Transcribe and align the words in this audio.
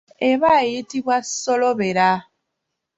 Eba 0.29 0.49
eyitibwa 0.63 1.15
solobera. 1.43 2.09